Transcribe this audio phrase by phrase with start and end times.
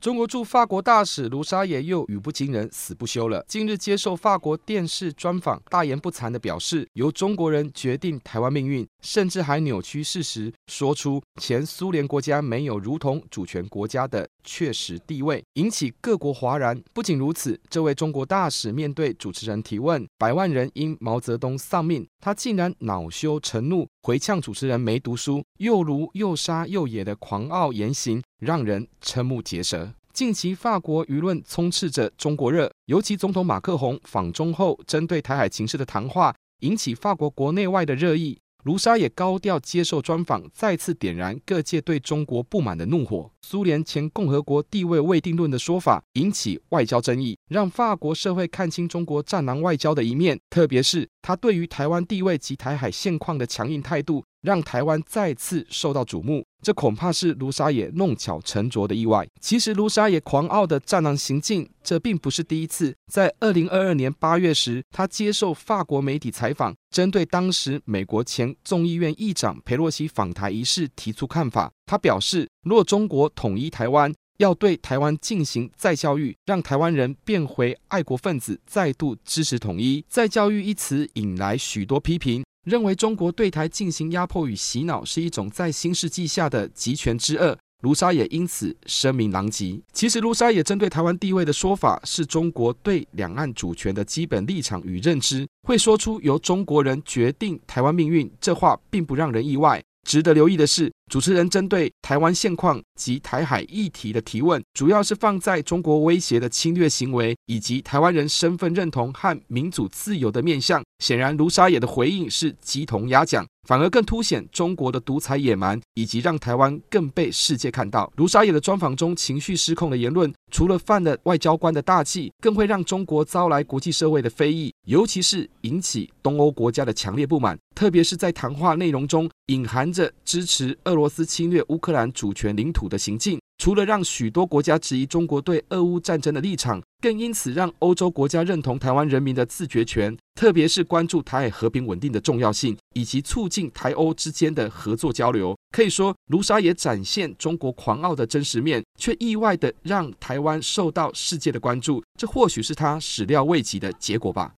[0.00, 3.44] 中国驻法国大使卢沙野又语不惊人死不休了。
[3.46, 16.82] 近日接受法国电视专访，大言不惭地表示，由中国人决定台湾命运，甚至还扭曲事实，说出前苏联国家没有如同主权国家的确实地位，引起各国哗然。
[16.94, 28.22] 不仅如此，这位中国大使面对主持人提问“百万人因毛泽东丧命”，他竟然恼羞成怒，回呛主持人没读书，又儒又沙又野的狂傲言行。
[28.40, 29.92] 让人瞠目结舌。
[30.12, 38.38] 近期法国舆论充斥着中国热，尤其总统马克宏访中后针对台海情势的谈话，引起法国国内外的热议。
[38.64, 43.30] 卢沙也高调接受专访，再次点燃各界对中国不满的怒火。
[43.40, 54.22] 苏联前共和国地位未定论的说法引起外交争议，让法国社会看清中国战狼外交的一面，特别是他对于台湾地位及台海现况的强硬态度。
[54.42, 59.26] 让台湾再次受到瞩目，这恐怕是卢沙野弄巧成拙的意外。
[59.40, 62.94] 其实，卢沙野狂傲的战狼行径，这并不是第一次。
[63.12, 71.70] 在二零二二年八月时，他接受法国媒体采访，针对当时美国前众议院议长裴洛西访台一事提出看法。
[71.86, 80.02] 他表示，若中国统一台湾，要对台湾进行再教育，让台湾人变回爱国分子，再度支持统一。
[80.08, 82.42] 再教育一词引来许多批评。
[82.64, 89.80] 认为中国对台进行压迫与洗脑是一种在新世纪下的极权之恶，卢沙也因此声名狼藉。
[89.94, 95.48] 其实，卢沙也针对台湾地位的说法，是中国对两岸主权的基本立场与认知。
[95.66, 99.82] 会说出由中国人决定台湾命运，这话并不让人意外。
[100.06, 110.82] 值得留意的是，主持人针对台湾现况及台海议题的提问，主要是放在中国威胁的侵略行为以及台湾人身份认同和民主自由的面向。
[110.98, 113.46] 显然，卢沙野的回应是鸡同鸭讲。
[113.70, 118.12] 反而更凸显中国的独裁野蛮，以及让台湾更被世界看到。
[118.16, 127.56] 卢沙野的专访中情绪失控的言论，除了犯了外交官的大忌，更会让中国招来国际社会的非议，尤其是引起东欧国家的强烈不满。
[127.76, 133.38] 特别是在谈话内容中隐含着支持俄罗斯侵略乌克兰主权领土的行径。
[133.58, 145.56] 除了让许多国家质疑中国对俄乌战争的立场，更因此让欧洲国家认同台湾人民的自决权，特别是关注台海和平稳定的重要性，以及促进台欧之间的合作交流。
[145.72, 154.48] 可以说，卢沙也展现中国狂傲的真实面，却意外的让台湾受到世界的关注，这或许是他始料未及的结果吧。